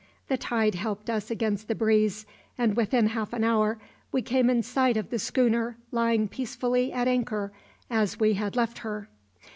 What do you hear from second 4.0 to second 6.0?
we came in sight of the schooner